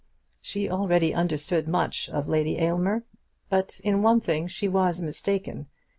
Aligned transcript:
She 0.39 0.67
already 0.67 1.13
understood 1.13 1.67
much 1.67 2.09
of 2.09 2.27
Lady 2.27 2.57
Aylmer, 2.57 3.03
but 3.49 3.79
in 3.83 4.01
one 4.01 4.19
thing 4.19 4.47
she 4.47 4.67
was 4.67 4.99
mistaken. 4.99 5.67